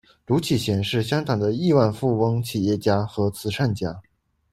[0.25, 4.01] 卢启贤是香港的亿万富翁企业家和慈善家。